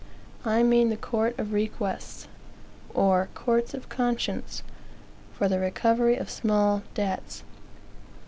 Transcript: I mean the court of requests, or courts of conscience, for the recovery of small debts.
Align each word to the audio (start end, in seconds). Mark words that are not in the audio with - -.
I 0.45 0.63
mean 0.63 0.89
the 0.89 0.97
court 0.97 1.37
of 1.37 1.53
requests, 1.53 2.27
or 2.91 3.29
courts 3.35 3.75
of 3.75 3.87
conscience, 3.87 4.63
for 5.31 5.47
the 5.47 5.59
recovery 5.59 6.15
of 6.15 6.27
small 6.27 6.81
debts. 6.95 7.43